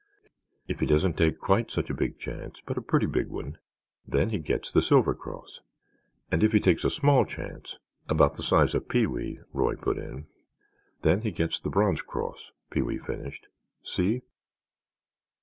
"If 0.67 0.79
he 0.79 0.87
doesn't 0.87 1.15
take 1.15 1.37
quite 1.37 1.69
such 1.69 1.91
a 1.91 1.93
big 1.93 2.17
chance 2.17 2.59
but 2.65 2.75
a 2.75 2.81
pretty 2.81 3.05
big 3.05 3.27
one, 3.27 3.59
then 4.03 4.31
he 4.31 4.39
gets 4.39 4.71
the 4.71 4.81
silver 4.81 5.13
cross. 5.13 5.59
And 6.31 6.41
if 6.41 6.53
he 6.53 6.59
takes 6.59 6.83
a 6.83 6.89
small 6.89 7.23
chance—" 7.23 7.77
"About 8.09 8.33
the 8.33 8.41
size 8.41 8.73
of 8.73 8.89
Pee 8.89 9.05
wee," 9.05 9.41
Roy 9.53 9.75
put 9.75 9.99
in. 9.99 10.25
"Then 11.03 11.21
he 11.21 11.29
gets 11.29 11.59
the 11.59 11.69
bronze 11.69 12.01
cross," 12.01 12.49
Pee 12.71 12.81
wee 12.81 12.97
finished. 12.97 13.45
"See?" 13.83 14.23